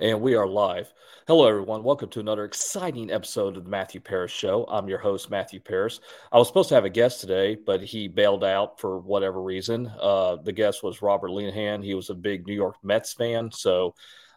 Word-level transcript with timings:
And 0.00 0.20
we 0.20 0.34
are 0.34 0.46
live. 0.46 0.92
Hello, 1.28 1.46
everyone. 1.46 1.84
Welcome 1.84 2.08
to 2.10 2.20
another 2.20 2.44
exciting 2.44 3.12
episode 3.12 3.56
of 3.56 3.62
the 3.62 3.70
Matthew 3.70 4.00
Paris 4.00 4.32
Show. 4.32 4.66
I'm 4.68 4.88
your 4.88 4.98
host, 4.98 5.30
Matthew 5.30 5.60
Paris. 5.60 6.00
I 6.32 6.38
was 6.38 6.48
supposed 6.48 6.68
to 6.70 6.74
have 6.74 6.84
a 6.84 6.90
guest 6.90 7.20
today, 7.20 7.54
but 7.54 7.80
he 7.80 8.08
bailed 8.08 8.42
out 8.42 8.80
for 8.80 8.98
whatever 8.98 9.40
reason. 9.40 9.86
Uh, 10.00 10.36
the 10.36 10.52
guest 10.52 10.82
was 10.82 11.00
Robert 11.00 11.30
Lenahan. 11.30 11.84
He 11.84 11.94
was 11.94 12.10
a 12.10 12.14
big 12.14 12.44
New 12.44 12.54
York 12.54 12.74
Mets 12.82 13.12
fan. 13.12 13.52
So 13.52 13.94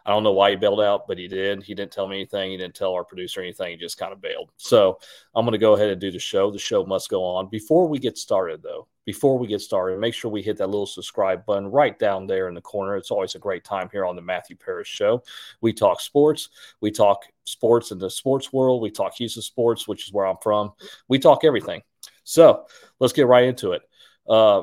I 0.08 0.12
don't 0.12 0.22
know 0.22 0.32
why 0.32 0.48
he 0.48 0.56
bailed 0.56 0.80
out, 0.80 1.06
but 1.06 1.18
he 1.18 1.28
did. 1.28 1.62
He 1.62 1.74
didn't 1.74 1.92
tell 1.92 2.08
me 2.08 2.16
anything. 2.16 2.50
He 2.50 2.56
didn't 2.56 2.74
tell 2.74 2.94
our 2.94 3.04
producer 3.04 3.42
anything. 3.42 3.72
He 3.72 3.76
just 3.76 3.98
kind 3.98 4.10
of 4.10 4.22
bailed. 4.22 4.50
So 4.56 4.98
I'm 5.34 5.44
going 5.44 5.52
to 5.52 5.58
go 5.58 5.74
ahead 5.74 5.90
and 5.90 6.00
do 6.00 6.10
the 6.10 6.18
show. 6.18 6.50
The 6.50 6.58
show 6.58 6.82
must 6.86 7.10
go 7.10 7.22
on. 7.22 7.50
Before 7.50 7.86
we 7.86 7.98
get 7.98 8.16
started, 8.16 8.62
though, 8.62 8.88
before 9.04 9.38
we 9.38 9.46
get 9.46 9.60
started, 9.60 10.00
make 10.00 10.14
sure 10.14 10.30
we 10.30 10.40
hit 10.40 10.56
that 10.56 10.68
little 10.68 10.86
subscribe 10.86 11.44
button 11.44 11.66
right 11.66 11.98
down 11.98 12.26
there 12.26 12.48
in 12.48 12.54
the 12.54 12.60
corner. 12.62 12.96
It's 12.96 13.10
always 13.10 13.34
a 13.34 13.38
great 13.38 13.64
time 13.64 13.90
here 13.92 14.06
on 14.06 14.16
the 14.16 14.22
Matthew 14.22 14.56
Paris 14.56 14.88
Show. 14.88 15.22
We 15.60 15.74
talk 15.74 16.00
sports, 16.00 16.48
we 16.80 16.90
talk 16.90 17.24
sports 17.44 17.90
in 17.90 17.98
the 17.98 18.08
sports 18.08 18.50
world, 18.50 18.80
we 18.80 18.90
talk 18.90 19.12
Houston 19.16 19.42
sports, 19.42 19.86
which 19.86 20.06
is 20.06 20.12
where 20.14 20.26
I'm 20.26 20.38
from. 20.42 20.72
We 21.08 21.18
talk 21.18 21.44
everything. 21.44 21.82
So 22.24 22.64
let's 22.98 23.12
get 23.12 23.26
right 23.26 23.44
into 23.44 23.72
it. 23.72 23.82
Uh, 24.26 24.62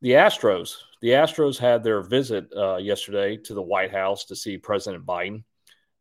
the 0.00 0.12
Astros, 0.12 0.76
the 1.00 1.10
Astros 1.10 1.58
had 1.58 1.82
their 1.82 2.02
visit 2.02 2.48
uh, 2.56 2.76
yesterday 2.76 3.36
to 3.38 3.54
the 3.54 3.62
White 3.62 3.90
House 3.90 4.24
to 4.26 4.36
see 4.36 4.58
President 4.58 5.04
Biden. 5.04 5.44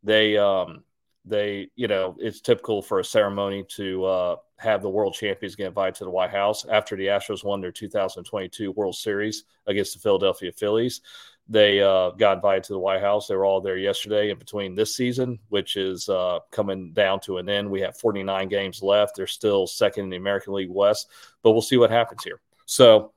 They, 0.03 0.37
um, 0.37 0.83
they, 1.25 1.69
you 1.75 1.87
know, 1.87 2.15
it's 2.19 2.41
typical 2.41 2.81
for 2.81 2.99
a 2.99 3.05
ceremony 3.05 3.63
to 3.75 4.05
uh, 4.05 4.35
have 4.57 4.81
the 4.81 4.89
world 4.89 5.13
champions 5.13 5.55
get 5.55 5.67
invited 5.67 5.95
to 5.95 6.03
the 6.03 6.09
White 6.09 6.31
House 6.31 6.65
after 6.65 6.95
the 6.95 7.07
Astros 7.07 7.43
won 7.43 7.61
their 7.61 7.71
2022 7.71 8.71
World 8.71 8.95
Series 8.95 9.43
against 9.67 9.93
the 9.93 9.99
Philadelphia 9.99 10.51
Phillies. 10.51 11.01
They 11.49 11.81
uh, 11.81 12.11
got 12.11 12.37
invited 12.37 12.65
to 12.65 12.73
the 12.73 12.79
White 12.79 13.01
House. 13.01 13.27
They 13.27 13.35
were 13.35 13.45
all 13.45 13.61
there 13.61 13.77
yesterday. 13.77 14.31
In 14.31 14.37
between 14.37 14.75
this 14.75 14.95
season, 14.95 15.39
which 15.49 15.77
is 15.77 16.09
uh, 16.09 16.39
coming 16.51 16.91
down 16.91 17.21
to 17.21 17.37
an 17.37 17.47
end, 17.47 17.69
we 17.69 17.81
have 17.81 17.97
49 17.97 18.49
games 18.49 18.81
left. 18.81 19.15
They're 19.15 19.27
still 19.27 19.65
second 19.65 20.05
in 20.05 20.09
the 20.09 20.17
American 20.17 20.53
League 20.53 20.69
West, 20.69 21.09
but 21.43 21.51
we'll 21.51 21.61
see 21.61 21.77
what 21.77 21.89
happens 21.89 22.23
here. 22.23 22.41
So, 22.65 23.13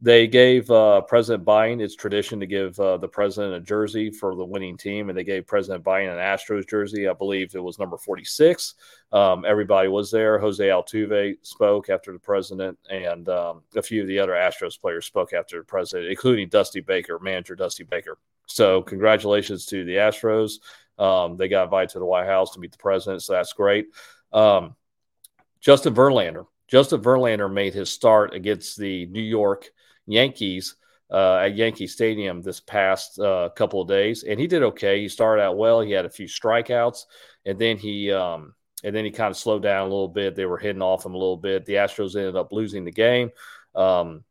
they 0.00 0.28
gave 0.28 0.70
uh, 0.70 1.00
President 1.00 1.44
Biden, 1.44 1.80
it's 1.80 1.96
tradition 1.96 2.38
to 2.38 2.46
give 2.46 2.78
uh, 2.78 2.98
the 2.98 3.08
president 3.08 3.54
a 3.54 3.60
jersey 3.60 4.10
for 4.10 4.36
the 4.36 4.44
winning 4.44 4.76
team, 4.76 5.08
and 5.08 5.18
they 5.18 5.24
gave 5.24 5.46
President 5.46 5.84
Biden 5.84 6.12
an 6.12 6.18
Astros 6.18 6.68
jersey. 6.68 7.08
I 7.08 7.14
believe 7.14 7.56
it 7.56 7.62
was 7.62 7.80
number 7.80 7.96
46. 7.96 8.74
Um, 9.10 9.44
everybody 9.44 9.88
was 9.88 10.12
there. 10.12 10.38
Jose 10.38 10.64
Altuve 10.64 11.36
spoke 11.42 11.90
after 11.90 12.12
the 12.12 12.18
president, 12.20 12.78
and 12.88 13.28
um, 13.28 13.62
a 13.74 13.82
few 13.82 14.02
of 14.02 14.08
the 14.08 14.20
other 14.20 14.32
Astros 14.32 14.80
players 14.80 15.04
spoke 15.04 15.32
after 15.32 15.58
the 15.58 15.64
president, 15.64 16.10
including 16.10 16.48
Dusty 16.48 16.80
Baker, 16.80 17.18
manager 17.18 17.56
Dusty 17.56 17.82
Baker. 17.82 18.18
So, 18.46 18.82
congratulations 18.82 19.66
to 19.66 19.84
the 19.84 19.96
Astros. 19.96 20.60
Um, 20.96 21.36
they 21.36 21.48
got 21.48 21.64
invited 21.64 21.90
to 21.90 21.98
the 21.98 22.06
White 22.06 22.26
House 22.26 22.52
to 22.54 22.60
meet 22.60 22.70
the 22.70 22.78
president, 22.78 23.24
so 23.24 23.32
that's 23.32 23.52
great. 23.52 23.88
Um, 24.32 24.76
Justin 25.60 25.94
Verlander. 25.94 26.46
Justin 26.68 27.00
Verlander 27.00 27.52
made 27.52 27.74
his 27.74 27.90
start 27.90 28.32
against 28.32 28.78
the 28.78 29.06
New 29.06 29.22
York 29.22 29.70
Yankees 30.08 30.76
uh, 31.10 31.36
at 31.36 31.56
Yankee 31.56 31.86
Stadium 31.86 32.42
this 32.42 32.60
past 32.60 33.18
uh, 33.18 33.48
couple 33.54 33.80
of 33.80 33.88
days, 33.88 34.24
and 34.24 34.38
he 34.38 34.46
did 34.46 34.62
okay. 34.62 35.00
He 35.00 35.08
started 35.08 35.42
out 35.42 35.56
well. 35.56 35.80
He 35.80 35.92
had 35.92 36.04
a 36.04 36.10
few 36.10 36.26
strikeouts, 36.26 37.04
and 37.46 37.58
then 37.58 37.78
he 37.78 38.12
um, 38.12 38.54
and 38.84 38.94
then 38.94 39.04
he 39.04 39.10
kind 39.10 39.30
of 39.30 39.36
slowed 39.36 39.62
down 39.62 39.82
a 39.82 39.90
little 39.90 40.08
bit. 40.08 40.34
They 40.34 40.46
were 40.46 40.58
hitting 40.58 40.82
off 40.82 41.04
him 41.04 41.14
a 41.14 41.18
little 41.18 41.36
bit. 41.36 41.64
The 41.64 41.74
Astros 41.74 42.16
ended 42.16 42.36
up 42.36 42.52
losing 42.52 42.84
the 42.84 42.92
game. 42.92 43.30
Um, 43.74 44.24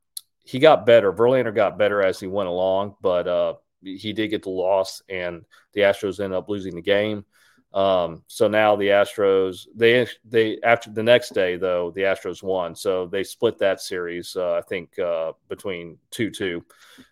he 0.44 0.59
got 0.59 0.86
better. 0.86 1.11
Verlander 1.11 1.53
got 1.53 1.78
better 1.78 2.02
as 2.02 2.20
he 2.20 2.28
went 2.28 2.48
along, 2.48 2.95
but 3.02 3.28
uh, 3.28 3.53
he 3.83 4.14
did 4.14 4.30
get 4.30 4.44
the 4.44 4.50
loss, 4.50 5.02
and 5.09 5.45
the 5.73 5.81
Astros 5.81 6.20
ended 6.20 6.38
up 6.38 6.50
losing 6.50 6.75
the 6.75 6.81
game. 6.81 7.25
Um, 7.73 8.23
so 8.28 8.48
now 8.48 8.76
the 8.76 8.88
Astros, 8.88 9.68
they 9.76 10.08
they 10.26 10.60
after 10.64 10.90
the 10.90 11.04
next 11.04 11.34
day 11.34 11.58
though 11.58 11.92
the 11.92 12.02
Astros 12.02 12.42
won, 12.42 12.76
so 12.76 13.08
they 13.08 13.23
split 13.23 13.58
that 13.60 13.82
series. 13.82 14.36
Uh, 14.36 14.55
I 14.55 14.61
think 14.61 14.98
uh, 14.98 15.33
between 15.50 15.98
two 16.10 16.32
two, 16.32 16.64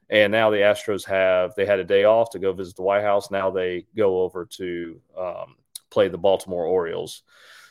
and 0.09 0.31
now 0.31 0.49
the 0.49 0.57
Astros 0.57 1.05
have 1.05 1.53
they 1.55 1.65
had 1.65 1.79
a 1.79 1.83
day 1.83 2.05
off 2.05 2.31
to 2.31 2.39
go 2.39 2.53
visit 2.53 2.75
the 2.77 2.83
White 2.83 3.03
House. 3.03 3.29
Now 3.29 3.51
they 3.51 3.85
go 3.95 4.21
over 4.21 4.45
to 4.57 5.01
um, 5.17 5.55
play 5.89 6.07
the 6.07 6.17
Baltimore 6.17 6.65
Orioles. 6.65 7.23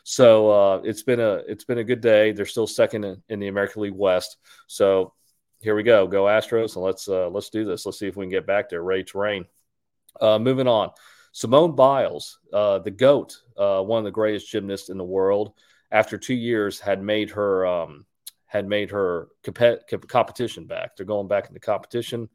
So 0.04 0.50
uh, 0.50 0.80
it's 0.84 1.02
been 1.02 1.20
a 1.20 1.42
it's 1.48 1.64
been 1.64 1.78
a 1.78 1.84
good 1.84 2.02
day. 2.02 2.32
They're 2.32 2.44
still 2.44 2.66
second 2.66 3.04
in, 3.04 3.22
in 3.30 3.40
the 3.40 3.48
American 3.48 3.82
League 3.82 3.94
West. 3.94 4.36
So 4.66 5.14
here 5.60 5.74
we 5.74 5.82
go, 5.82 6.06
go 6.06 6.24
Astros, 6.24 6.76
and 6.76 6.84
let's 6.84 7.08
uh, 7.08 7.30
let's 7.30 7.48
do 7.48 7.64
this. 7.64 7.86
Let's 7.86 7.98
see 7.98 8.06
if 8.06 8.16
we 8.16 8.24
can 8.24 8.30
get 8.30 8.46
back 8.46 8.68
there, 8.68 8.82
ready 8.82 9.04
to 9.04 9.18
rain. 9.18 9.46
Uh, 10.20 10.38
moving 10.38 10.68
on. 10.68 10.90
Simone 11.34 11.74
Biles, 11.74 12.38
uh, 12.52 12.78
the 12.78 12.92
GOAT, 12.92 13.36
uh, 13.58 13.82
one 13.82 13.98
of 13.98 14.04
the 14.04 14.12
greatest 14.12 14.48
gymnasts 14.48 14.88
in 14.88 14.96
the 14.96 15.04
world, 15.04 15.54
after 15.90 16.16
two 16.16 16.34
years 16.34 16.78
had 16.78 17.02
made 17.02 17.28
her 17.30 17.66
um, 17.66 18.06
had 18.46 18.68
made 18.68 18.92
her 18.92 19.30
comp- 19.42 20.06
competition 20.06 20.64
back. 20.64 20.96
They're 20.96 21.04
going 21.04 21.26
back 21.26 21.48
into 21.48 21.58
competition. 21.58 22.28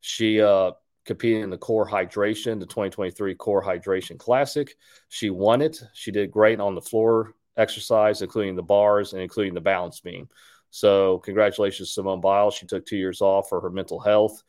She 0.00 0.40
uh, 0.40 0.70
competed 1.04 1.42
in 1.42 1.50
the 1.50 1.58
Core 1.58 1.86
Hydration, 1.86 2.58
the 2.58 2.64
2023 2.64 3.34
Core 3.34 3.62
Hydration 3.62 4.18
Classic. 4.18 4.74
She 5.10 5.28
won 5.28 5.60
it. 5.60 5.82
She 5.92 6.10
did 6.10 6.30
great 6.30 6.58
on 6.58 6.74
the 6.74 6.80
floor 6.80 7.34
exercise, 7.58 8.22
including 8.22 8.56
the 8.56 8.62
bars 8.62 9.12
and 9.12 9.20
including 9.20 9.52
the 9.52 9.60
balance 9.60 10.00
beam. 10.00 10.26
So, 10.70 11.18
congratulations, 11.18 11.92
Simone 11.92 12.22
Biles. 12.22 12.54
She 12.54 12.64
took 12.64 12.86
two 12.86 12.96
years 12.96 13.20
off 13.20 13.50
for 13.50 13.60
her 13.60 13.68
mental 13.68 14.00
health 14.00 14.42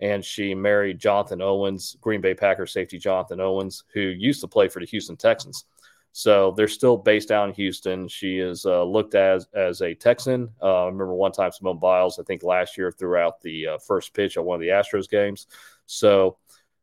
and 0.00 0.24
she 0.24 0.54
married 0.54 0.98
Jonathan 0.98 1.40
Owens, 1.40 1.96
Green 2.00 2.20
Bay 2.20 2.34
Packers 2.34 2.72
safety 2.72 2.98
Jonathan 2.98 3.40
Owens, 3.40 3.84
who 3.94 4.00
used 4.00 4.40
to 4.42 4.48
play 4.48 4.68
for 4.68 4.80
the 4.80 4.86
Houston 4.86 5.16
Texans. 5.16 5.64
So 6.12 6.54
they're 6.56 6.68
still 6.68 6.96
based 6.96 7.28
down 7.28 7.50
in 7.50 7.54
Houston. 7.56 8.08
She 8.08 8.38
is 8.38 8.64
uh, 8.64 8.84
looked 8.84 9.14
as 9.14 9.48
as 9.54 9.82
a 9.82 9.94
Texan. 9.94 10.48
Uh, 10.62 10.84
I 10.84 10.86
remember 10.86 11.14
one 11.14 11.32
time 11.32 11.52
Simone 11.52 11.78
Biles, 11.78 12.18
I 12.18 12.22
think 12.22 12.42
last 12.42 12.78
year, 12.78 12.90
throughout 12.90 13.40
the 13.42 13.66
uh, 13.66 13.78
first 13.78 14.14
pitch 14.14 14.38
at 14.38 14.44
one 14.44 14.54
of 14.54 14.62
the 14.62 14.68
Astros 14.68 15.10
games. 15.10 15.46
So 15.84 16.38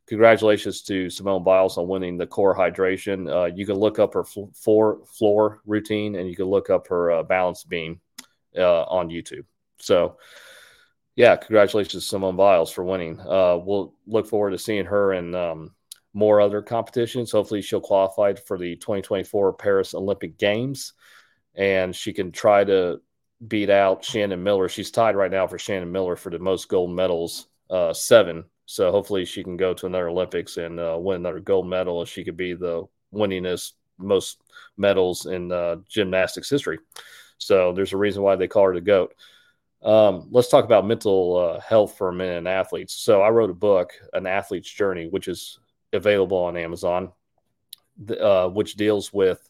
congratulations 0.06 0.84
to 0.84 1.10
Simone 1.10 1.44
Biles 1.44 1.80
on 1.80 1.88
winning 1.88 2.16
the 2.16 2.28
core 2.28 2.56
hydration. 2.56 3.28
Uh, 3.28 3.46
you 3.46 3.66
can 3.66 3.76
look 3.76 3.98
up 3.98 4.14
her 4.14 4.24
floor 4.24 5.00
floor 5.06 5.62
routine 5.66 6.16
and 6.16 6.30
you 6.30 6.36
can 6.36 6.46
look 6.46 6.70
up 6.70 6.88
her 6.88 7.12
uh, 7.12 7.24
balance 7.24 7.64
beam 7.64 8.02
uh, 8.56 8.84
on 8.84 9.10
YouTube. 9.10 9.46
So 9.80 10.18
yeah, 11.16 11.36
congratulations 11.36 12.04
to 12.04 12.10
Simone 12.10 12.36
Biles 12.36 12.72
for 12.72 12.84
winning. 12.84 13.20
Uh, 13.20 13.58
we'll 13.58 13.94
look 14.08 14.28
forward 14.28 14.52
to 14.52 14.58
seeing 14.58 14.86
her 14.86 15.14
in 15.14 15.36
um, 15.36 15.74
more 16.14 16.42
other 16.42 16.62
competitions. 16.62 17.32
Hopefully, 17.32 17.62
she'll 17.62 17.82
qualify 17.82 18.34
for 18.34 18.58
the 18.58 18.76
2024 18.78 19.54
Paris 19.54 19.94
Olympic 19.94 20.38
Games, 20.38 20.94
and 21.56 21.96
she 21.96 22.14
can 22.14 22.32
try 22.32 22.64
to 22.64 23.00
beat 23.48 23.70
out 23.70 24.04
Shannon 24.04 24.44
Miller. 24.44 24.70
She's 24.70 24.92
tied 24.92 25.16
right 25.16 25.32
now 25.32 25.46
for 25.46 25.60
Shannon 25.60 25.92
Miller 25.92 26.16
for 26.16 26.32
the 26.32 26.40
most 26.40 26.68
gold 26.68 26.92
medals, 26.92 27.48
uh, 27.70 27.94
seven. 27.94 28.46
So 28.66 28.92
hopefully, 28.92 29.26
she 29.26 29.44
can 29.44 29.56
go 29.56 29.74
to 29.76 29.86
another 29.86 30.10
Olympics 30.10 30.58
and 30.58 30.80
uh, 30.80 30.98
win 31.00 31.18
another 31.18 31.40
gold 31.42 31.68
medal, 31.68 32.00
and 32.00 32.10
she 32.10 32.24
could 32.24 32.38
be 32.38 32.54
the 32.54 32.86
winningest 33.14 33.74
most 34.00 34.40
medals 34.78 35.28
in 35.28 35.52
uh, 35.52 35.76
gymnastics 35.88 36.50
history. 36.50 36.80
So 37.38 37.74
there's 37.74 37.94
a 37.94 37.98
reason 37.98 38.24
why 38.24 38.36
they 38.36 38.48
call 38.48 38.66
her 38.66 38.74
the 38.74 38.82
goat. 38.82 39.14
Um, 39.84 40.28
let's 40.32 40.48
talk 40.48 40.64
about 40.64 40.88
mental 40.88 41.38
uh, 41.38 41.60
health 41.60 41.98
for 41.98 42.12
minute 42.12 42.38
and 42.38 42.48
athletes. 42.48 42.94
So 42.94 43.22
I 43.22 43.30
wrote 43.30 43.50
a 43.50 43.56
book, 43.56 43.92
An 44.14 44.26
Athlete's 44.26 44.70
Journey, 44.70 45.08
which 45.08 45.28
is 45.28 45.60
available 45.92 46.38
on 46.38 46.56
Amazon, 46.56 47.12
uh, 48.20 48.48
which 48.48 48.76
deals 48.76 49.12
with 49.12 49.50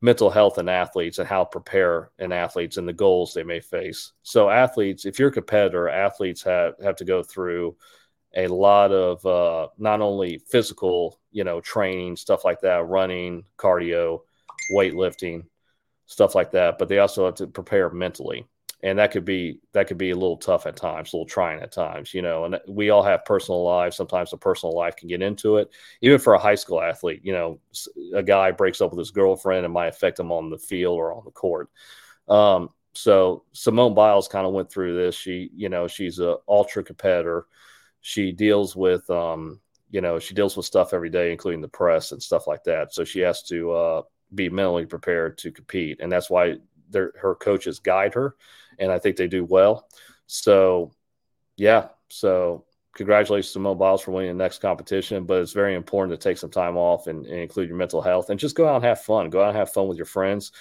mental 0.00 0.30
health 0.30 0.58
in 0.58 0.68
athletes 0.68 1.18
and 1.18 1.28
how 1.28 1.42
to 1.42 1.50
prepare 1.50 2.10
in 2.18 2.30
athletes 2.30 2.76
and 2.76 2.86
the 2.86 2.92
goals 2.92 3.34
they 3.34 3.42
may 3.42 3.60
face. 3.60 4.12
So 4.22 4.48
athletes, 4.50 5.04
if 5.04 5.18
you're 5.18 5.30
a 5.30 5.32
competitor, 5.32 5.88
athletes 5.88 6.42
have, 6.44 6.74
have 6.82 6.96
to 6.96 7.04
go 7.04 7.22
through 7.22 7.76
a 8.36 8.46
lot 8.46 8.92
of 8.92 9.24
uh, 9.26 9.68
not 9.78 10.00
only 10.00 10.38
physical, 10.38 11.18
you 11.32 11.42
know, 11.42 11.60
training, 11.60 12.16
stuff 12.16 12.44
like 12.44 12.60
that, 12.60 12.86
running, 12.86 13.44
cardio, 13.56 14.20
weightlifting, 14.72 15.46
stuff 16.04 16.34
like 16.34 16.52
that, 16.52 16.78
but 16.78 16.88
they 16.88 16.98
also 16.98 17.24
have 17.24 17.36
to 17.36 17.46
prepare 17.46 17.90
mentally 17.90 18.46
and 18.86 19.00
that 19.00 19.10
could 19.10 19.24
be 19.24 19.58
that 19.72 19.88
could 19.88 19.98
be 19.98 20.10
a 20.10 20.16
little 20.16 20.36
tough 20.36 20.64
at 20.64 20.76
times, 20.76 21.12
a 21.12 21.16
little 21.16 21.26
trying 21.26 21.60
at 21.60 21.72
times, 21.72 22.14
you 22.14 22.22
know. 22.22 22.44
And 22.44 22.60
we 22.68 22.90
all 22.90 23.02
have 23.02 23.24
personal 23.24 23.64
lives. 23.64 23.96
Sometimes 23.96 24.30
the 24.30 24.36
personal 24.36 24.76
life 24.76 24.94
can 24.94 25.08
get 25.08 25.22
into 25.22 25.56
it. 25.56 25.70
Even 26.02 26.20
for 26.20 26.34
a 26.34 26.38
high 26.38 26.54
school 26.54 26.80
athlete, 26.80 27.20
you 27.24 27.32
know, 27.32 27.58
a 28.14 28.22
guy 28.22 28.52
breaks 28.52 28.80
up 28.80 28.92
with 28.92 29.00
his 29.00 29.10
girlfriend, 29.10 29.66
it 29.66 29.70
might 29.70 29.88
affect 29.88 30.20
him 30.20 30.30
on 30.30 30.50
the 30.50 30.58
field 30.58 30.98
or 30.98 31.12
on 31.12 31.24
the 31.24 31.32
court. 31.32 31.68
Um, 32.28 32.70
so 32.94 33.42
Simone 33.52 33.92
Biles 33.92 34.28
kind 34.28 34.46
of 34.46 34.52
went 34.52 34.70
through 34.70 34.96
this. 34.96 35.16
She, 35.16 35.50
you 35.52 35.68
know, 35.68 35.88
she's 35.88 36.20
a 36.20 36.36
ultra 36.46 36.84
competitor. 36.84 37.46
She 38.02 38.30
deals 38.30 38.76
with, 38.76 39.10
um, 39.10 39.60
you 39.90 40.00
know, 40.00 40.20
she 40.20 40.32
deals 40.32 40.56
with 40.56 40.64
stuff 40.64 40.94
every 40.94 41.10
day, 41.10 41.32
including 41.32 41.60
the 41.60 41.66
press 41.66 42.12
and 42.12 42.22
stuff 42.22 42.46
like 42.46 42.62
that. 42.64 42.94
So 42.94 43.02
she 43.02 43.18
has 43.20 43.42
to 43.44 43.72
uh, 43.72 44.02
be 44.32 44.48
mentally 44.48 44.86
prepared 44.86 45.38
to 45.38 45.50
compete, 45.50 45.98
and 46.00 46.12
that's 46.12 46.30
why 46.30 46.58
her 46.92 47.34
coaches 47.34 47.78
guide 47.78 48.14
her 48.14 48.36
and 48.78 48.90
I 48.90 48.98
think 48.98 49.16
they 49.16 49.28
do 49.28 49.44
well. 49.44 49.88
So, 50.26 50.92
yeah. 51.56 51.88
So, 52.08 52.64
congratulations 52.94 53.52
to 53.52 53.58
Mo 53.58 53.74
Biles 53.74 54.02
for 54.02 54.12
winning 54.12 54.36
the 54.36 54.42
next 54.42 54.60
competition, 54.60 55.24
but 55.24 55.40
it's 55.40 55.52
very 55.52 55.74
important 55.74 56.18
to 56.18 56.28
take 56.28 56.38
some 56.38 56.50
time 56.50 56.76
off 56.76 57.06
and, 57.06 57.26
and, 57.26 57.40
include 57.40 57.68
your 57.68 57.76
mental 57.76 58.00
health 58.00 58.30
and 58.30 58.40
just 58.40 58.56
go 58.56 58.68
out 58.68 58.76
and 58.76 58.84
have 58.84 59.02
fun. 59.02 59.30
Go 59.30 59.42
out 59.42 59.48
and 59.48 59.56
have 59.56 59.72
fun 59.72 59.88
with 59.88 59.96
your 59.96 60.06
friends. 60.06 60.52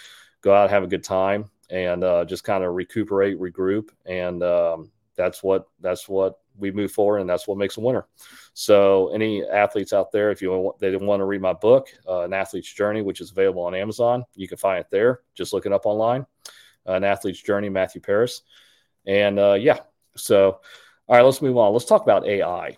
Go 0.42 0.54
out 0.54 0.64
and 0.64 0.72
have 0.72 0.84
a 0.84 0.88
good 0.88 1.04
time 1.04 1.50
and 1.70 2.04
uh, 2.04 2.26
just 2.26 2.44
kind 2.44 2.64
of 2.64 2.74
recuperate, 2.74 3.40
regroup, 3.40 3.90
and 4.06 4.44
um, 4.44 4.92
that's 5.16 5.42
what 5.42 5.66
that's 5.80 6.08
what 6.08 6.40
we 6.58 6.72
move 6.72 6.92
forward, 6.92 7.20
and 7.20 7.30
that's 7.30 7.48
what 7.48 7.58
makes 7.58 7.78
a 7.78 7.82
winner. 7.82 8.08
So, 8.54 9.10
any 9.14 9.44
athletes 9.44 9.94
out 9.94 10.12
there, 10.12 10.32
if 10.32 10.42
you 10.42 10.52
want, 10.52 10.80
they 10.80 10.96
want 10.96 11.20
to 11.20 11.26
read 11.26 11.42
my 11.42 11.54
book, 11.54 11.88
uh, 12.08 12.22
An 12.22 12.34
Athlete's 12.34 12.72
Journey, 12.72 13.02
which 13.02 13.22
is 13.22 13.32
available 13.32 13.64
on 13.64 13.76
Amazon, 13.76 14.24
you 14.36 14.48
can 14.48 14.58
find 14.58 14.80
it 14.80 14.88
there. 14.92 15.22
Just 15.34 15.54
look 15.54 15.66
it 15.66 15.74
up 15.74 15.86
online. 15.86 16.26
Uh, 16.88 16.94
An 16.94 17.04
Athlete's 17.04 17.42
Journey, 17.42 17.70
Matthew 17.70 18.02
Paris, 18.02 18.42
and 19.06 19.40
uh, 19.40 19.54
yeah. 19.54 19.80
So, 20.16 20.60
all 21.08 21.16
right, 21.16 21.22
let's 21.22 21.42
move 21.42 21.58
on. 21.58 21.74
Let's 21.74 21.86
talk 21.86 22.04
about 22.04 22.28
AI. 22.28 22.78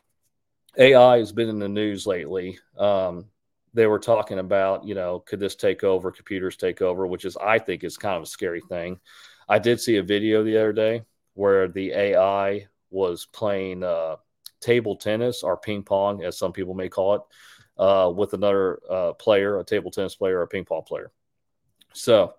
AI 0.77 1.17
has 1.17 1.31
been 1.31 1.49
in 1.49 1.59
the 1.59 1.69
news 1.69 2.05
lately. 2.05 2.59
Um, 2.77 3.25
they 3.73 3.87
were 3.87 3.99
talking 3.99 4.39
about, 4.39 4.85
you 4.85 4.95
know, 4.95 5.19
could 5.19 5.39
this 5.39 5.55
take 5.55 5.83
over? 5.83 6.11
Computers 6.11 6.57
take 6.57 6.81
over, 6.81 7.05
which 7.05 7.25
is, 7.25 7.37
I 7.37 7.59
think, 7.59 7.83
is 7.83 7.97
kind 7.97 8.15
of 8.15 8.23
a 8.23 8.27
scary 8.27 8.61
thing. 8.61 8.99
I 9.47 9.59
did 9.59 9.79
see 9.79 9.97
a 9.97 10.03
video 10.03 10.43
the 10.43 10.57
other 10.57 10.73
day 10.73 11.03
where 11.35 11.67
the 11.67 11.91
AI 11.91 12.67
was 12.89 13.25
playing 13.25 13.83
uh, 13.83 14.15
table 14.59 14.95
tennis 14.95 15.43
or 15.43 15.57
ping 15.57 15.83
pong, 15.83 16.23
as 16.23 16.37
some 16.37 16.51
people 16.51 16.73
may 16.73 16.89
call 16.89 17.15
it, 17.15 17.21
uh, 17.77 18.11
with 18.15 18.33
another 18.33 18.79
uh, 18.89 19.13
player, 19.13 19.59
a 19.59 19.63
table 19.63 19.91
tennis 19.91 20.15
player 20.15 20.39
or 20.39 20.43
a 20.43 20.47
ping 20.47 20.65
pong 20.65 20.83
player. 20.83 21.11
So 21.93 22.35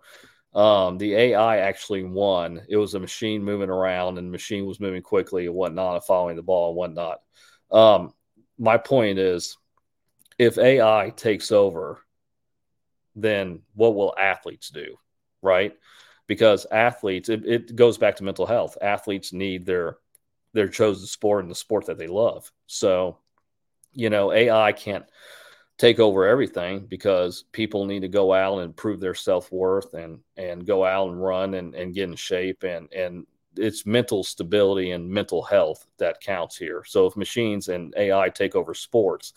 um, 0.55 0.99
the 0.99 1.15
AI 1.15 1.59
actually 1.59 2.03
won. 2.03 2.63
It 2.69 2.77
was 2.77 2.95
a 2.95 3.01
machine 3.01 3.43
moving 3.43 3.71
around, 3.71 4.19
and 4.19 4.27
the 4.27 4.33
machine 4.33 4.67
was 4.67 4.81
moving 4.81 5.03
quickly 5.03 5.47
and 5.47 5.55
whatnot, 5.55 5.97
and 5.97 6.05
following 6.05 6.37
the 6.37 6.43
ball 6.43 6.71
and 6.71 6.77
whatnot. 6.77 7.21
Um, 7.71 8.15
my 8.59 8.79
point 8.79 9.19
is, 9.19 9.57
if 10.39 10.59
AI 10.59 11.13
takes 11.17 11.53
over, 11.53 12.01
then 13.15 13.61
what 13.75 13.95
will 13.95 14.15
athletes 14.19 14.71
do, 14.71 14.97
right? 15.43 15.75
Because 16.27 16.67
athletes, 16.71 17.29
it, 17.29 17.45
it 17.47 17.77
goes 17.77 17.99
back 17.99 18.17
to 18.17 18.25
mental 18.25 18.47
health. 18.47 18.77
Athletes 18.81 19.33
need 19.33 19.67
their 19.67 19.99
their 20.53 20.69
chosen 20.69 21.07
sport 21.07 21.45
and 21.45 21.51
the 21.51 21.55
sport 21.55 21.87
that 21.87 21.99
they 21.99 22.07
love. 22.07 22.51
So, 22.67 23.19
you 23.93 24.11
know, 24.11 24.33
AI 24.33 24.73
can't 24.73 25.05
take 25.79 26.01
over 26.01 26.27
everything 26.27 26.87
because 26.87 27.45
people 27.53 27.85
need 27.85 28.01
to 28.01 28.09
go 28.09 28.33
out 28.33 28.59
and 28.59 28.77
prove 28.77 29.01
their 29.01 29.15
self-worth 29.15 29.95
and 29.95 30.21
and 30.37 30.67
go 30.67 30.85
out 30.85 31.09
and 31.09 31.23
run 31.23 31.55
and, 31.55 31.75
and 31.75 31.95
get 31.95 32.09
in 32.09 32.17
shape. 32.17 32.65
And 32.65 32.93
and 32.93 33.27
it's 33.57 33.87
mental 33.87 34.23
stability 34.25 34.93
and 34.93 35.09
mental 35.11 35.43
health 35.43 35.87
that 35.99 36.21
counts 36.21 36.57
here. 36.57 36.85
So 36.87 37.07
if 37.07 37.17
machines 37.17 37.69
and 37.69 37.93
ai 37.97 38.29
take 38.29 38.55
over 38.55 38.75
sports 38.75 39.33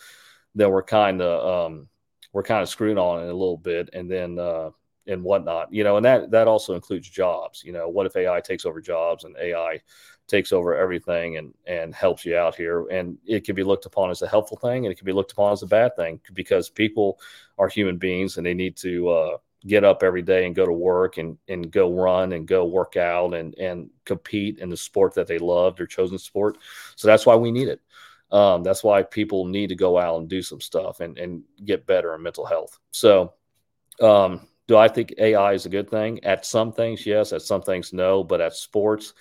then 0.56 0.70
we're 0.70 0.84
kind 0.84 1.22
of 1.22 1.72
um, 1.72 1.88
we're 2.34 2.44
kind 2.44 2.62
of 2.62 2.70
screwed 2.70 2.98
on 2.98 3.24
it 3.24 3.30
a 3.30 3.34
little 3.34 3.58
bit 3.58 3.90
and 3.94 4.10
then 4.10 4.38
uh, 4.38 4.70
and 5.08 5.24
whatnot 5.24 5.74
you 5.74 5.84
know 5.84 5.98
and 5.98 6.06
that 6.06 6.32
that 6.32 6.48
also 6.48 6.76
includes 6.76 7.10
jobs. 7.10 7.64
You 7.64 7.72
know 7.72 7.90
what 7.90 8.06
if 8.06 8.16
ai 8.16 8.42
takes 8.42 8.66
over 8.66 8.82
jobs 8.82 9.24
and 9.24 9.36
ai 9.38 9.82
takes 10.32 10.52
over 10.52 10.76
everything 10.76 11.38
and 11.38 11.54
and 11.68 11.94
helps 11.94 12.26
you 12.26 12.36
out 12.38 12.56
here 12.56 12.88
and 12.88 13.18
it 13.26 13.44
can 13.44 13.54
be 13.54 13.64
looked 13.64 13.86
upon 13.86 14.10
as 14.10 14.22
a 14.22 14.28
helpful 14.28 14.58
thing 14.58 14.86
and 14.86 14.92
it 14.92 14.96
can 14.98 15.06
be 15.06 15.12
looked 15.12 15.34
upon 15.34 15.52
as 15.52 15.62
a 15.62 15.68
bad 15.68 15.96
thing 15.96 16.20
because 16.34 16.70
people 16.70 17.20
are 17.60 17.68
human 17.68 17.98
beings 17.98 18.38
and 18.38 18.46
they 18.46 18.54
need 18.54 18.76
to 18.78 19.10
uh, 19.10 19.38
get 19.68 19.84
up 19.84 20.02
every 20.02 20.22
day 20.22 20.46
and 20.46 20.56
go 20.56 20.66
to 20.66 20.72
work 20.72 21.18
and 21.18 21.38
and 21.50 21.70
go 21.70 21.92
run 21.92 22.32
and 22.32 22.48
go 22.48 22.66
work 22.66 22.96
out 22.96 23.34
and 23.34 23.54
and 23.56 23.90
compete 24.06 24.58
in 24.60 24.70
the 24.70 24.78
sport 24.78 25.14
that 25.14 25.28
they 25.28 25.38
love 25.38 25.76
their 25.76 25.86
chosen 25.86 26.18
sport 26.18 26.58
so 26.96 27.08
that's 27.08 27.26
why 27.26 27.36
we 27.36 27.52
need 27.52 27.68
it 27.68 27.82
um, 28.32 28.64
that's 28.64 28.84
why 28.84 29.04
people 29.04 29.46
need 29.46 29.68
to 29.68 29.76
go 29.76 30.00
out 30.00 30.18
and 30.18 30.30
do 30.30 30.42
some 30.42 30.62
stuff 30.62 31.02
and 31.02 31.18
and 31.18 31.44
get 31.66 31.86
better 31.86 32.16
in 32.16 32.24
mental 32.24 32.46
health 32.46 32.80
so 32.92 33.34
um, 34.02 34.48
do 34.68 34.78
I 34.78 34.88
think 34.88 35.16
AI 35.18 35.52
is 35.52 35.66
a 35.66 35.70
good 35.70 35.90
thing? 35.90 36.24
At 36.24 36.46
some 36.46 36.72
things, 36.72 37.06
yes. 37.06 37.34
At 37.34 37.42
some 37.42 37.62
things, 37.62 37.92
no. 37.92 38.24
But 38.24 38.40
at 38.40 38.56
sports, 38.56 39.14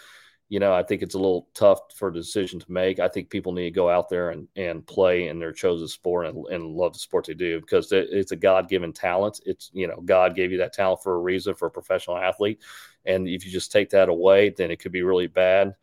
you 0.51 0.59
know, 0.59 0.75
I 0.75 0.83
think 0.83 1.03
it's 1.03 1.15
a 1.15 1.19
little 1.19 1.49
tough 1.55 1.79
for 1.95 2.09
a 2.09 2.13
decision 2.13 2.59
to 2.59 2.73
make. 2.73 2.99
I 2.99 3.07
think 3.07 3.31
people 3.31 3.53
need 3.53 3.67
to 3.67 3.71
go 3.71 3.89
out 3.89 4.09
there 4.09 4.31
and, 4.31 4.49
and 4.57 4.85
play 4.85 5.29
in 5.29 5.39
their 5.39 5.53
chosen 5.53 5.87
sport 5.87 6.27
and, 6.27 6.45
and 6.49 6.75
love 6.75 6.93
the 6.93 6.99
sport 6.99 7.27
they 7.27 7.35
do 7.35 7.61
because 7.61 7.93
it's 7.93 8.33
a 8.33 8.37
God 8.37 8.69
given 8.69 8.93
talent. 8.93 9.41
It's, 9.47 9.71
you 9.73 9.87
know, 9.87 10.01
God 10.05 10.35
gave 10.35 10.51
you 10.51 10.59
that 10.59 10.73
talent 10.73 11.05
for 11.05 11.15
a 11.15 11.21
reason 11.21 11.55
for 11.55 11.67
a 11.67 11.71
professional 11.71 12.19
athlete. 12.19 12.61
And 13.07 13.29
if 13.29 13.47
you 13.47 13.53
just 13.53 13.71
take 13.71 13.91
that 13.91 14.09
away, 14.09 14.51
then 14.51 14.73
it 14.73 14.81
could 14.81 14.91
be 14.91 15.05
really 15.05 15.29
bad. 15.29 15.77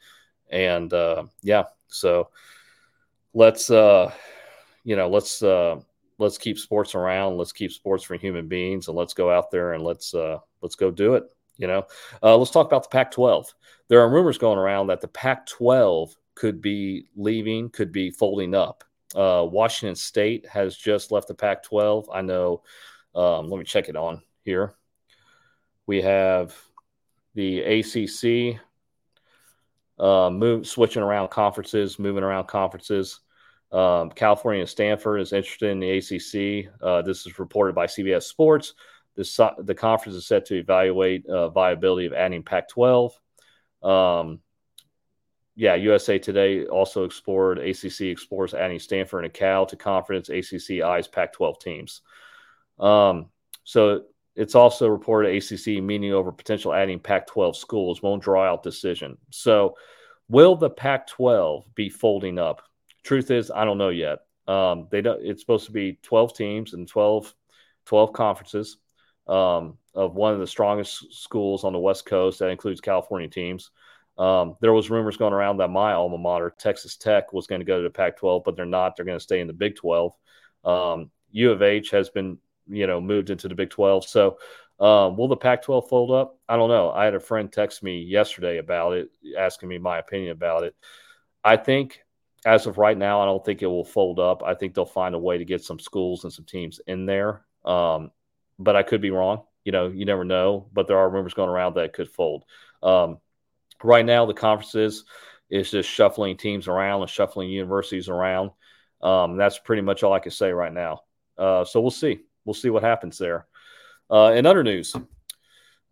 And 0.50 0.92
uh, 0.92 1.24
yeah, 1.42 1.64
so 1.88 2.28
let's, 3.34 3.69
uh, 3.69 4.12
you 4.84 4.98
know, 4.98 5.08
let's, 5.08 5.42
uh, 5.42 5.80
let's 6.18 6.38
keep 6.38 6.60
sports 6.60 6.94
around. 6.94 7.38
Let's 7.38 7.54
keep 7.54 7.72
sports 7.72 8.04
for 8.04 8.16
human 8.16 8.50
beings 8.50 8.90
and 8.90 8.98
let's 8.98 9.14
go 9.14 9.31
out 9.31 9.50
there 9.50 9.72
and 9.72 9.84
let's, 9.84 10.14
uh, 10.14 10.40
let's 10.62 10.75
go 10.75 10.92
do 10.92 11.14
it. 11.14 11.24
You 11.57 11.68
know, 11.68 11.86
uh, 12.21 12.38
let's 12.38 12.51
talk 12.51 12.68
about 12.68 12.83
the 12.83 12.89
Pac 12.89 13.12
12. 13.12 13.54
There 13.88 14.01
are 14.01 14.09
rumors 14.09 14.38
going 14.38 14.59
around 14.59 14.88
that 14.88 15.01
the 15.01 15.07
Pac 15.07 15.48
12 15.48 16.15
could 16.36 16.62
be 16.62 17.07
leaving, 17.15 17.69
could 17.69 17.92
be 17.92 18.12
folding 18.12 18.54
up. 18.54 18.83
Uh, 19.15 19.45
Washington 19.50 19.95
State 19.95 20.45
has 20.48 20.75
just 20.75 21.12
left 21.12 21.27
the 21.27 21.33
Pac 21.33 21.63
12. 21.63 22.09
I 22.13 22.21
know, 22.21 22.62
um, 23.15 23.50
let 23.50 23.57
me 23.57 23.63
check 23.63 23.89
it 23.89 23.95
on 23.95 24.21
here. 24.44 24.75
We 25.88 26.01
have 26.01 26.56
the 27.33 27.62
ACC 27.62 28.59
uh, 30.00 30.30
move, 30.30 30.68
switching 30.68 31.01
around 31.01 31.30
conferences, 31.30 31.98
moving 31.98 32.24
around 32.24 32.48
conferences. 32.48 33.21
Um, 33.71 34.09
California 34.12 34.65
Stanford 34.68 35.21
is 35.21 35.33
interested 35.33 35.69
in 35.69 35.80
the 35.80 35.98
ACC. 35.98 36.71
Uh, 36.81 37.01
this 37.01 37.25
is 37.25 37.39
reported 37.39 37.74
by 37.74 37.86
CBS 37.86 38.24
Sports. 38.24 38.74
The, 39.18 39.56
the 39.58 39.75
conference 39.75 40.16
is 40.16 40.28
set 40.28 40.46
to 40.46 40.56
evaluate 40.56 41.25
uh, 41.25 41.50
viability 41.50 42.06
of 42.06 42.14
adding 42.14 42.44
Pac-12. 42.44 43.12
Um, 43.81 44.40
yeah, 45.56 45.74
USA 45.74 46.19
Today 46.19 46.66
also 46.68 47.04
explored 47.04 47.58
ACC 47.58 48.02
explores 48.02 48.54
adding 48.54 48.78
Stanford 48.78 49.25
and 49.25 49.34
Cal 49.34 49.66
to 49.66 49.75
conference. 49.75 50.30
ACC 50.30 50.84
eyes 50.84 51.08
Pac-12 51.08 51.60
teams. 51.60 52.02
Um, 52.80 53.30
so 53.64 54.04
it's 54.36 54.54
also 54.54 54.88
reported 54.88 55.36
ACC 55.36 55.81
meeting 55.81 56.14
over 56.14 56.31
potential 56.31 56.72
adding 56.72 57.00
Pac-12 57.00 57.56
schools 57.56 58.04
won't 58.04 58.22
draw 58.22 58.46
out 58.46 58.62
decision. 58.62 59.18
So 59.31 59.75
will 60.30 60.56
the 60.56 60.69
Pac-12 60.69 61.64
be 61.74 61.90
folding 61.90 62.38
up? 62.38 62.62
Truth 63.04 63.31
is, 63.31 63.50
I 63.50 63.66
don't 63.66 63.80
know 63.80 63.90
yet. 63.90 64.19
Um, 64.48 64.88
they 64.92 65.02
don't. 65.02 65.25
It's 65.25 65.42
supposed 65.42 65.66
to 65.66 65.71
be 65.71 65.97
12 66.04 66.36
teams 66.36 66.74
and 66.74 66.88
12, 66.88 67.33
12 67.86 68.14
conferences 68.14 68.78
um, 69.28 69.78
of 69.94 70.16
one 70.16 70.34
of 70.34 70.40
the 70.40 70.48
strongest 70.48 71.14
schools 71.14 71.64
on 71.64 71.74
the 71.74 71.80
West 71.80 72.06
Coast. 72.06 72.40
That 72.40 72.50
includes 72.50 72.81
California 72.81 73.28
teams. 73.28 73.72
Um, 74.18 74.56
there 74.62 74.74
was 74.74 74.90
rumors 74.90 75.18
going 75.18 75.34
around 75.34 75.57
that 75.57 75.69
my 75.69 75.94
alma 75.94 76.18
mater, 76.18 76.54
Texas 76.57 76.96
Tech, 76.98 77.34
was 77.34 77.48
going 77.48 77.62
to 77.62 77.66
go 77.66 77.78
to 77.78 77.84
the 77.84 77.90
Pac-12, 77.90 78.44
but 78.44 78.56
they're 78.56 78.66
not. 78.66 78.96
They're 78.96 79.06
going 79.06 79.19
to 79.19 79.24
stay 79.24 79.42
in 79.42 79.48
the 79.48 79.54
Big 79.54 79.76
12. 79.76 80.14
Um, 80.66 81.12
U 81.31 81.52
of 81.52 81.62
H 81.62 81.92
has 81.92 82.10
been, 82.10 82.38
you 82.68 82.88
know, 82.88 83.00
moved 83.00 83.30
into 83.30 83.48
the 83.48 83.56
Big 83.56 83.69
12. 83.69 84.07
So, 84.07 84.38
um, 84.80 85.18
will 85.18 85.28
the 85.28 85.38
Pac-12 85.38 85.90
fold 85.90 86.12
up? 86.12 86.40
I 86.50 86.56
don't 86.56 86.69
know. 86.69 86.92
I 86.92 87.06
had 87.06 87.16
a 87.16 87.19
friend 87.19 87.52
text 87.52 87.84
me 87.84 88.02
yesterday 88.02 88.57
about 88.57 88.94
it, 88.94 89.10
asking 89.38 89.69
me 89.69 89.78
my 89.78 90.00
opinion 90.00 90.31
about 90.31 90.64
it. 90.64 90.76
I 91.44 91.57
think, 91.57 92.00
as 92.46 92.66
of 92.66 92.78
right 92.78 92.98
now, 92.98 93.22
I 93.22 93.26
don't 93.26 93.44
think 93.44 93.62
it 93.62 93.68
will 93.68 93.86
fold 93.86 94.19
up. 94.19 94.42
I 94.44 94.54
think 94.54 94.74
they'll 94.74 94.86
find 94.86 95.16
a 95.16 95.19
way 95.19 95.38
to 95.38 95.46
get 95.46 95.64
some 95.64 95.80
schools 95.80 96.24
and 96.24 96.34
some 96.34 96.46
teams 96.46 96.80
in 96.88 97.06
there. 97.06 97.46
Um, 97.66 98.12
but 98.59 98.76
I 98.76 98.83
could 98.83 99.02
be 99.02 99.11
wrong. 99.11 99.44
You 99.64 99.71
know, 99.71 99.87
you 99.87 100.06
never 100.06 100.23
know. 100.23 100.69
But 100.73 100.87
there 100.87 100.97
are 100.97 101.09
rumors 101.09 101.33
going 101.33 101.49
around 101.49 101.76
that 101.76 101.94
could 101.94 102.09
fold. 102.09 102.45
Um, 102.81 103.19
right 103.83 104.06
now, 104.06 104.26
the 104.26 104.33
conferences 104.33 105.04
is 105.49 105.71
just 105.71 105.90
shuffling 105.90 106.37
teams 106.37 106.68
around 106.68 107.02
and 107.02 107.09
shuffling 107.09 107.49
universities 107.49 108.09
around. 108.09 108.52
Um, 109.02 109.37
that's 109.37 109.59
pretty 109.59 109.81
much 109.81 110.04
all 110.04 110.14
I 110.14 110.19
can 110.19 110.31
say 110.31 110.52
right 110.52 110.73
now. 110.73 111.02
Uh, 111.37 111.64
so 111.64 111.81
we'll 111.81 111.92
see. 111.92 112.19
We'll 112.45 112.54
see 112.54 112.69
what 112.69 112.83
happens 112.83 113.18
there. 113.18 113.45
Uh, 114.09 114.33
in 114.35 114.45
other 114.45 114.64
news, 114.64 114.95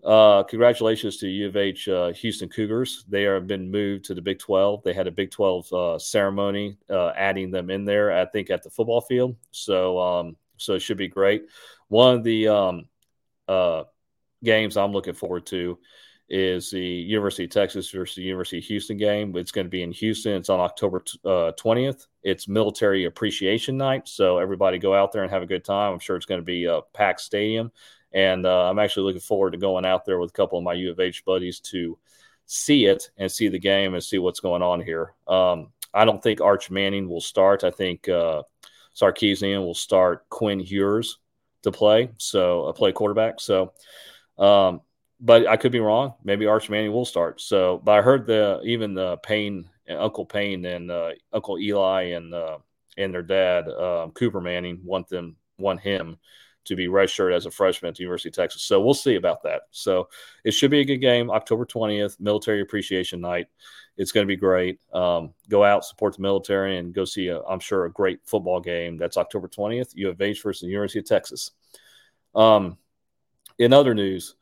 uh, 0.04 0.44
congratulations 0.44 1.18
to 1.18 1.28
U 1.28 1.48
of 1.48 1.58
H 1.58 1.88
uh, 1.88 2.14
Houston 2.14 2.50
Cougars. 2.50 3.06
They 3.08 3.24
have 3.24 3.48
been 3.48 3.70
moved 3.70 4.06
to 4.06 4.14
the 4.14 4.22
Big 4.22 4.40
12. 4.40 4.84
They 4.84 4.94
had 4.94 5.08
a 5.08 5.12
Big 5.12 5.32
12 5.32 5.74
uh, 5.74 6.00
ceremony 6.00 6.78
uh, 6.90 7.10
adding 7.10 7.52
them 7.52 7.70
in 7.70 7.86
there, 7.86 8.12
I 8.12 8.26
think, 8.26 8.50
at 8.50 8.64
the 8.64 8.70
football 8.70 9.02
field. 9.02 9.36
So, 9.52 10.00
um, 10.00 10.38
so 10.58 10.74
it 10.74 10.82
should 10.82 10.98
be 10.98 11.08
great. 11.08 11.46
One 11.88 12.16
of 12.16 12.24
the 12.24 12.48
um, 12.48 12.86
uh, 13.48 13.84
games 14.44 14.78
I'm 14.78 14.92
looking 14.92 15.14
forward 15.14 15.46
to 15.48 15.78
is 16.28 16.72
the 16.72 16.80
University 16.80 17.44
of 17.44 17.52
Texas 17.52 17.92
versus 17.92 18.16
the 18.16 18.24
University 18.24 18.58
of 18.58 18.64
Houston 18.64 18.98
game. 18.98 19.36
It's 19.36 19.52
going 19.52 19.66
to 19.66 19.72
be 19.72 19.84
in 19.84 19.92
Houston. 19.92 20.34
It's 20.34 20.50
on 20.50 20.60
October 20.60 21.04
uh, 21.24 21.52
20th. 21.60 22.08
It's 22.24 22.48
Military 22.48 23.06
Appreciation 23.06 23.78
Night, 23.78 24.08
so 24.08 24.40
everybody 24.40 24.80
go 24.80 24.96
out 24.96 25.12
there 25.12 25.22
and 25.22 25.32
have 25.32 25.44
a 25.44 25.48
good 25.48 25.64
time. 25.64 25.94
I'm 25.94 26.00
sure 26.00 26.16
it's 26.16 26.26
going 26.26 26.42
to 26.42 26.46
be 26.46 26.66
a 26.66 26.82
packed 26.94 27.22
stadium, 27.22 27.72
and 28.12 28.46
uh, 28.46 28.70
I'm 28.70 28.80
actually 28.80 29.04
looking 29.04 29.22
forward 29.22 29.52
to 29.52 29.58
going 29.58 29.86
out 29.86 30.06
there 30.06 30.18
with 30.18 30.32
a 30.32 30.34
couple 30.34 30.58
of 30.58 30.64
my 30.64 30.74
U 30.74 30.92
of 30.92 31.00
H 31.00 31.24
buddies 31.26 31.60
to 31.60 32.00
see 32.48 32.86
it 32.86 33.12
and 33.18 33.32
see 33.32 33.48
the 33.48 33.60
game 33.60 33.94
and 33.94 34.04
see 34.04 34.18
what's 34.18 34.40
going 34.40 34.64
on 34.64 34.82
here. 34.82 35.14
Um, 35.28 35.72
I 35.94 36.06
don't 36.06 36.22
think 36.22 36.42
Arch 36.42 36.72
Manning 36.72 37.08
will 37.08 37.22
start. 37.22 37.64
I 37.64 37.72
think 37.72 38.10
uh, 38.10 38.44
Sarkisian 38.96 39.60
will 39.60 39.74
start 39.74 40.28
Quinn 40.30 40.60
Ewers 40.60 41.20
to 41.64 41.72
play, 41.72 42.12
so 42.18 42.62
a 42.62 42.70
uh, 42.70 42.74
play 42.74 42.92
quarterback. 42.92 43.40
So, 43.40 43.74
um, 44.38 44.82
but 45.20 45.48
I 45.48 45.58
could 45.58 45.72
be 45.72 45.80
wrong. 45.80 46.14
Maybe 46.24 46.46
Arch 46.46 46.70
Manning 46.70 46.92
will 46.92 47.06
start. 47.06 47.42
So, 47.42 47.82
but 47.84 47.94
I 47.94 48.02
heard 48.02 48.26
the 48.26 48.62
even 48.64 48.94
the 48.94 49.18
Payne, 49.18 49.70
and 49.88 50.00
Uncle 50.00 50.26
Peyton, 50.26 50.66
and 50.66 50.92
uh, 50.92 51.12
Uncle 51.34 51.60
Eli 51.60 52.14
and 52.14 52.34
uh, 52.34 52.58
and 52.98 53.14
their 53.14 53.24
dad 53.24 53.68
um, 53.68 54.12
Cooper 54.12 54.42
Manning 54.42 54.80
want 54.84 55.08
them 55.10 55.36
want 55.58 55.82
him 55.82 56.18
to 56.66 56.76
be 56.76 56.88
registered 56.88 57.32
as 57.32 57.46
a 57.46 57.52
freshman 57.52 57.90
at 57.90 57.96
the 57.96 58.02
University 58.02 58.30
of 58.30 58.36
Texas. 58.36 58.64
So 58.64 58.82
we'll 58.82 58.96
see 58.96 59.16
about 59.16 59.44
that. 59.44 59.64
So 59.72 60.10
it 60.44 60.52
should 60.52 60.72
be 60.72 60.80
a 60.80 60.86
good 60.86 60.98
game. 60.98 61.30
October 61.30 61.66
20th, 61.66 62.20
Military 62.20 62.62
Appreciation 62.62 63.22
Night. 63.22 63.48
It's 63.98 64.12
going 64.12 64.26
to 64.26 64.32
be 64.32 64.36
great. 64.36 64.80
Um, 64.94 65.34
go 65.50 65.64
out, 65.64 65.86
support 65.86 66.16
the 66.16 66.22
military, 66.22 66.78
and 66.78 66.94
go 66.94 67.06
see, 67.06 67.32
i 67.32 67.40
am 67.52 67.60
sure, 67.60 67.86
a 67.86 67.92
great 67.92 68.20
football 68.26 68.60
game. 68.60 68.98
That's 68.98 69.18
October 69.18 69.48
20th, 69.48 69.96
U 69.96 70.10
of 70.10 70.22
H 70.22 70.42
versus 70.44 70.62
the 70.62 70.68
University 70.68 71.00
of 71.00 71.06
Texas. 71.06 71.52
Um, 72.34 72.78
in 73.58 73.72
other 73.72 73.94
news, 73.94 74.36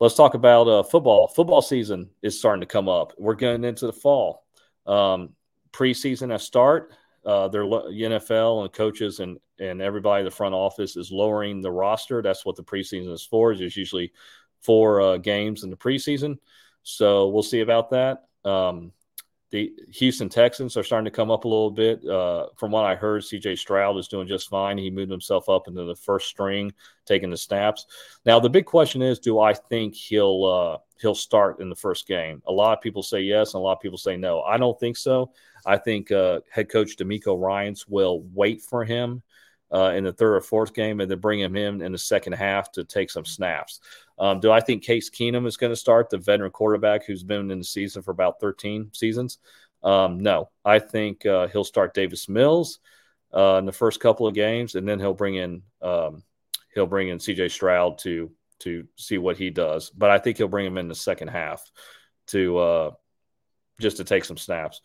let's 0.00 0.16
talk 0.16 0.34
about 0.34 0.66
uh, 0.66 0.82
football. 0.82 1.28
Football 1.28 1.62
season 1.62 2.10
is 2.22 2.38
starting 2.38 2.60
to 2.60 2.66
come 2.66 2.88
up. 2.88 3.12
We're 3.16 3.34
getting 3.34 3.64
into 3.64 3.86
the 3.86 3.92
fall. 3.92 4.44
Um, 4.86 5.34
preseason 5.72 6.32
at 6.34 6.40
start. 6.40 6.92
Uh, 7.24 7.48
their 7.48 7.64
NFL 7.64 8.62
and 8.62 8.72
coaches 8.72 9.18
and 9.20 9.38
and 9.58 9.80
everybody 9.80 10.20
in 10.20 10.24
the 10.26 10.30
front 10.30 10.54
office 10.54 10.96
is 10.96 11.10
lowering 11.10 11.60
the 11.60 11.70
roster. 11.70 12.22
That's 12.22 12.44
what 12.44 12.56
the 12.56 12.62
preseason 12.62 13.12
is 13.12 13.24
for. 13.24 13.54
There's 13.54 13.76
usually 13.76 14.12
four 14.60 15.00
uh, 15.00 15.16
games 15.16 15.64
in 15.64 15.70
the 15.70 15.76
preseason, 15.76 16.38
so 16.82 17.28
we'll 17.28 17.42
see 17.42 17.60
about 17.60 17.90
that. 17.90 18.24
Um, 18.46 18.92
the 19.50 19.72
Houston 19.92 20.28
Texans 20.28 20.76
are 20.76 20.82
starting 20.82 21.04
to 21.04 21.10
come 21.10 21.30
up 21.30 21.44
a 21.44 21.48
little 21.48 21.70
bit. 21.70 22.04
Uh, 22.04 22.48
from 22.56 22.72
what 22.72 22.84
I 22.84 22.96
heard, 22.96 23.22
CJ 23.22 23.58
Stroud 23.58 23.96
is 23.96 24.08
doing 24.08 24.26
just 24.26 24.48
fine. 24.48 24.76
He 24.76 24.90
moved 24.90 25.10
himself 25.10 25.48
up 25.48 25.68
into 25.68 25.84
the 25.84 25.94
first 25.94 26.28
string, 26.28 26.72
taking 27.04 27.30
the 27.30 27.36
snaps. 27.36 27.86
Now, 28.24 28.40
the 28.40 28.50
big 28.50 28.66
question 28.66 29.02
is, 29.02 29.20
do 29.20 29.38
I 29.38 29.54
think 29.54 29.94
he'll 29.94 30.44
uh, 30.44 30.78
he'll 31.00 31.14
start 31.14 31.60
in 31.60 31.68
the 31.68 31.76
first 31.76 32.08
game? 32.08 32.42
A 32.48 32.52
lot 32.52 32.76
of 32.76 32.82
people 32.82 33.02
say 33.04 33.20
yes, 33.20 33.54
and 33.54 33.60
a 33.60 33.62
lot 33.62 33.74
of 33.74 33.80
people 33.80 33.98
say 33.98 34.16
no. 34.16 34.42
I 34.42 34.56
don't 34.56 34.78
think 34.80 34.96
so. 34.96 35.30
I 35.64 35.76
think 35.76 36.10
uh, 36.10 36.40
head 36.50 36.68
coach 36.68 36.96
DeMeco 36.96 37.40
Ryans 37.40 37.86
will 37.86 38.22
wait 38.34 38.62
for 38.62 38.84
him 38.84 39.22
uh, 39.72 39.92
in 39.94 40.04
the 40.04 40.12
third 40.12 40.36
or 40.36 40.40
fourth 40.40 40.74
game 40.74 41.00
and 41.00 41.10
then 41.10 41.18
bring 41.18 41.40
him 41.40 41.56
in 41.56 41.82
in 41.82 41.92
the 41.92 41.98
second 41.98 42.34
half 42.34 42.70
to 42.72 42.84
take 42.84 43.10
some 43.10 43.24
snaps. 43.24 43.80
Um, 44.18 44.40
do 44.40 44.50
I 44.50 44.60
think 44.60 44.84
Case 44.84 45.10
Keenum 45.10 45.46
is 45.46 45.56
going 45.56 45.72
to 45.72 45.76
start, 45.76 46.10
the 46.10 46.18
veteran 46.18 46.50
quarterback 46.50 47.04
who's 47.04 47.22
been 47.22 47.50
in 47.50 47.58
the 47.58 47.64
season 47.64 48.02
for 48.02 48.12
about 48.12 48.40
13 48.40 48.90
seasons? 48.92 49.38
Um, 49.82 50.20
no, 50.20 50.50
I 50.64 50.78
think 50.78 51.26
uh, 51.26 51.48
he'll 51.48 51.64
start 51.64 51.94
Davis 51.94 52.28
Mills 52.28 52.78
uh, 53.34 53.56
in 53.58 53.66
the 53.66 53.72
first 53.72 54.00
couple 54.00 54.26
of 54.26 54.34
games, 54.34 54.74
and 54.74 54.88
then 54.88 54.98
he'll 54.98 55.14
bring 55.14 55.34
in 55.36 55.62
um, 55.82 56.22
he'll 56.74 56.86
bring 56.86 57.08
in 57.08 57.20
C.J. 57.20 57.48
Stroud 57.48 57.98
to 57.98 58.30
to 58.60 58.86
see 58.96 59.18
what 59.18 59.36
he 59.36 59.50
does. 59.50 59.90
But 59.90 60.10
I 60.10 60.18
think 60.18 60.38
he'll 60.38 60.48
bring 60.48 60.66
him 60.66 60.78
in 60.78 60.88
the 60.88 60.94
second 60.94 61.28
half 61.28 61.70
to 62.28 62.58
uh, 62.58 62.90
just 63.80 63.98
to 63.98 64.04
take 64.04 64.24
some 64.24 64.38
snaps. 64.38 64.80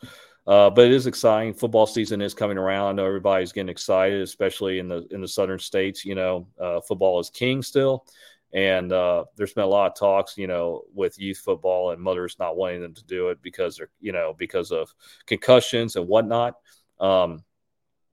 Uh, 0.48 0.70
but 0.70 0.86
it 0.86 0.92
is 0.92 1.06
exciting. 1.06 1.54
Football 1.54 1.86
season 1.86 2.22
is 2.22 2.34
coming 2.34 2.58
around. 2.58 2.88
I 2.88 2.92
know 2.94 3.06
everybody's 3.06 3.52
getting 3.52 3.70
excited, 3.70 4.22
especially 4.22 4.80
in 4.80 4.88
the 4.88 5.08
in 5.12 5.22
the 5.22 5.28
southern 5.28 5.60
states. 5.60 6.04
You 6.04 6.16
know, 6.16 6.48
uh, 6.60 6.82
football 6.82 7.20
is 7.20 7.30
king 7.30 7.62
still, 7.62 8.06
and 8.54 8.92
uh, 8.92 9.26
there's 9.36 9.54
been 9.54 9.64
a 9.64 9.68
lot 9.68 9.92
of 9.92 9.98
talks, 9.98 10.38
you 10.38 10.48
know, 10.48 10.82
with 10.94 11.20
youth 11.20 11.38
football 11.38 11.92
and 11.92 12.02
mothers 12.02 12.38
not 12.40 12.58
wanting 12.58 12.82
them 12.82 12.94
to 12.96 13.04
do 13.06 13.30
it 13.30 13.42
because 13.42 13.78
they're, 13.78 13.90
you 14.00 14.12
know, 14.12 14.36
because 14.38 14.72
of 14.72 14.94
concussions 15.28 15.96
and 15.96 16.08
whatnot. 16.08 16.56
Um, 17.00 17.44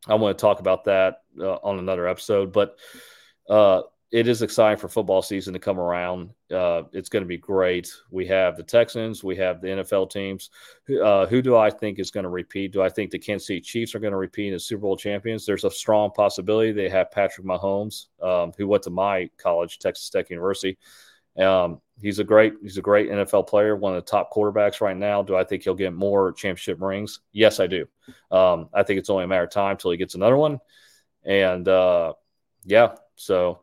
I 0.07 0.15
want 0.15 0.37
to 0.37 0.41
talk 0.41 0.61
about 0.61 0.85
that 0.85 1.23
uh, 1.41 1.55
on 1.57 1.79
another 1.79 2.07
episode, 2.07 2.53
but 2.53 2.77
uh, 3.49 3.83
it 4.11 4.27
is 4.27 4.41
exciting 4.41 4.79
for 4.79 4.89
football 4.89 5.21
season 5.21 5.53
to 5.53 5.59
come 5.59 5.79
around. 5.79 6.31
Uh, 6.51 6.83
it's 6.93 7.11
going 7.11 7.23
to 7.23 7.29
be 7.29 7.37
great. 7.37 7.93
We 8.11 8.27
have 8.27 8.57
the 8.57 8.63
Texans, 8.63 9.23
we 9.23 9.37
have 9.37 9.61
the 9.61 9.69
NFL 9.69 10.11
teams. 10.11 10.51
Uh, 11.03 11.27
who 11.27 11.43
do 11.43 11.57
I 11.57 11.69
think 11.69 11.99
is 11.99 12.11
going 12.11 12.25
to 12.25 12.31
repeat? 12.31 12.73
Do 12.73 12.83
I 12.83 12.89
think 12.89 13.11
the 13.11 13.19
Kansas 13.19 13.47
City 13.47 13.61
Chiefs 13.61 13.95
are 13.95 13.99
going 13.99 14.13
to 14.13 14.19
repeat 14.19 14.55
as 14.55 14.65
Super 14.65 14.83
Bowl 14.83 14.97
champions? 14.97 15.45
There's 15.45 15.65
a 15.65 15.71
strong 15.71 16.11
possibility. 16.11 16.73
They 16.73 16.89
have 16.89 17.11
Patrick 17.11 17.47
Mahomes, 17.47 18.07
um, 18.23 18.53
who 18.57 18.67
went 18.67 18.85
to 18.85 18.91
my 18.91 19.29
college, 19.37 19.79
Texas 19.79 20.09
Tech 20.09 20.31
University. 20.31 20.79
Um, 21.39 21.81
he's 22.01 22.19
a 22.19 22.25
great 22.25 22.55
he's 22.63 22.79
a 22.79 22.83
great 22.83 23.11
NFL 23.11 23.47
player, 23.47 23.77
one 23.77 23.95
of 23.95 24.05
the 24.05 24.11
top 24.11 24.33
quarterbacks 24.33 24.81
right 24.81 24.97
now. 24.97 25.23
Do 25.23 25.37
I 25.37 25.45
think 25.45 25.63
he'll 25.63 25.75
get 25.75 25.93
more 25.93 26.33
championship 26.33 26.81
rings? 26.81 27.21
Yes, 27.33 27.61
I 27.61 27.67
do. 27.67 27.87
Um, 28.31 28.71
I 28.73 28.83
think 28.83 28.99
it's 28.99 29.11
only 29.11 29.25
a 29.25 29.29
matter 29.29 29.45
of 29.45 29.51
time 29.51 29.77
till 29.77 29.91
he 29.91 29.99
gets 29.99 30.15
another 30.15 30.37
one. 30.37 30.59
And 31.25 31.69
uh, 31.69 32.15
yeah, 32.65 32.95
so 33.17 33.63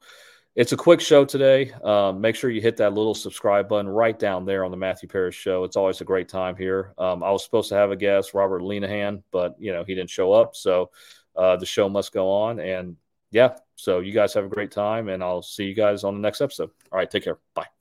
it's 0.56 0.72
a 0.72 0.78
quick 0.78 1.02
show 1.02 1.26
today. 1.26 1.72
Um, 1.84 2.22
make 2.22 2.36
sure 2.36 2.50
you 2.50 2.62
hit 2.62 2.78
that 2.78 2.94
little 2.94 3.14
subscribe 3.14 3.68
button 3.68 3.90
right 3.90 4.18
down 4.18 4.46
there 4.46 4.64
on 4.64 4.72
the 4.72 4.78
Matthew 4.78 5.10
Paris 5.10 5.36
Show. 5.36 5.66
It's 5.66 5.76
always 5.76 6.00
a 6.02 6.06
great 6.06 6.30
time 6.30 6.56
here. 6.56 6.94
Um, 6.98 7.24
I 7.24 7.32
was 7.32 7.44
supposed 7.44 7.70
to 7.70 7.76
have 7.76 7.92
a 7.92 7.96
guest, 7.96 8.34
Robert 8.34 8.62
Lenahan, 8.62 9.22
but 9.32 9.56
you 9.60 9.74
know 9.74 9.84
he 9.84 9.96
didn't 9.96 10.10
show 10.10 10.32
up, 10.32 10.56
so 10.56 10.92
uh, 11.36 11.58
the 11.58 11.66
show 11.66 11.90
must 11.90 12.14
go 12.14 12.32
on. 12.32 12.60
And 12.60 12.96
yeah, 13.32 13.58
so 13.76 14.00
you 14.00 14.14
guys 14.14 14.34
have 14.34 14.46
a 14.46 14.50
great 14.50 14.72
time, 14.72 15.10
and 15.10 15.22
I'll 15.22 15.42
see 15.42 15.66
you 15.66 15.76
guys 15.76 16.04
on 16.06 16.14
the 16.14 16.22
next 16.22 16.40
episode. 16.40 16.70
All 16.92 16.98
right, 16.98 17.10
take 17.10 17.26
care. 17.26 17.38
Bye. 17.54 17.75